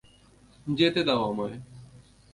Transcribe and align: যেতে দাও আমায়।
যেতে 0.67 1.01
দাও 1.03 1.21
আমায়। 1.31 1.57